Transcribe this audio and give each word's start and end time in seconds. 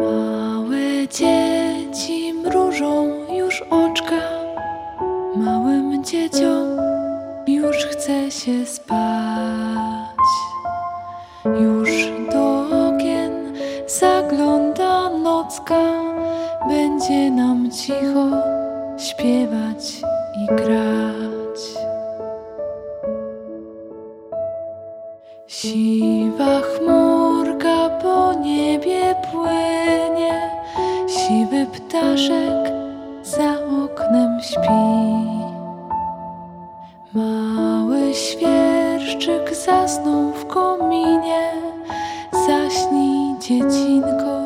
Małe 0.00 1.08
dzieci 1.08 2.34
mrużą 2.34 3.08
już 3.36 3.62
oczka, 3.70 4.20
małym 5.36 6.04
dzieciom 6.04 6.68
już 7.46 7.76
chce 7.76 8.30
się 8.30 8.66
spać. 8.66 10.28
Już 11.44 11.90
do 12.32 12.62
okien 12.88 13.54
zagląda 13.86 15.10
nocka, 15.10 15.80
będzie 16.68 17.30
nam 17.30 17.70
cicho 17.70 18.26
śpiewać 18.98 20.00
i 20.42 20.46
grać. 20.46 21.60
Siwa 25.46 26.60
chmura. 26.60 27.01
Siwy 31.32 31.66
ptaszek 31.66 32.62
za 33.22 33.52
oknem 33.84 34.40
śpi. 34.40 34.84
Mały 37.14 38.14
świerszczyk 38.14 39.54
zasnął 39.54 40.32
w 40.32 40.46
kominie. 40.46 41.42
Zaśnij, 42.46 43.38
dziecinko, 43.40 44.36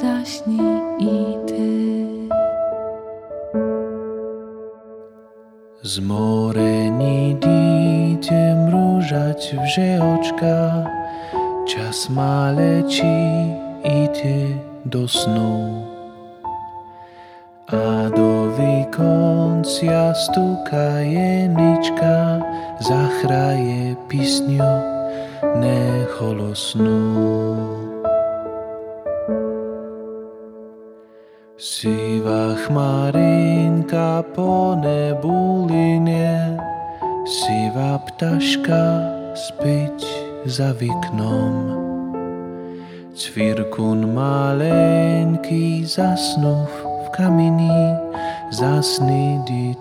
zaśnij 0.00 0.80
i 0.98 1.16
ty. 1.46 1.66
Zmorení 5.82 7.36
dítě 7.44 8.56
mružať 8.66 9.54
vže 9.64 9.90
očka, 10.14 10.56
čas 11.66 12.08
má 12.08 12.50
lečí 12.50 13.36
ty 14.16 14.56
do 14.84 15.08
snu. 15.08 15.85
A 17.66 18.06
do 18.14 18.54
vykoncia 18.54 20.14
stúka 20.14 21.02
jenička, 21.02 22.38
zachraje 22.78 23.98
písňo 24.06 24.74
neholosnú. 25.58 27.02
Sivá 31.58 32.54
chmarinka 32.54 34.22
po 34.30 34.78
nebuline, 34.78 36.54
siva 37.26 37.98
ptaška 37.98 38.86
spiť 39.34 39.98
za 40.46 40.70
viknom. 40.70 41.82
Cvirkun 43.10 44.14
maleńki 44.14 45.82
zasnął 45.82 46.85
v 47.06 47.10
kamení, 47.10 47.94
zásny, 48.50 49.40
ty 49.46 49.74